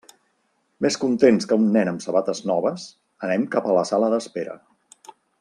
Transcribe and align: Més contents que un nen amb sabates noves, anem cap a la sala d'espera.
Més 0.85 0.95
contents 1.03 1.45
que 1.51 1.57
un 1.63 1.67
nen 1.75 1.91
amb 1.91 2.03
sabates 2.05 2.41
noves, 2.53 2.87
anem 3.29 3.45
cap 3.57 3.69
a 3.69 3.77
la 3.79 3.85
sala 3.91 4.11
d'espera. 4.15 4.59